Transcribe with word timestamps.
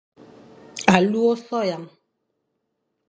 Alu 0.95 1.19
ôsua. 1.31 1.77